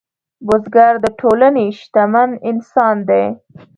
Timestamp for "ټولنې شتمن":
1.19-2.29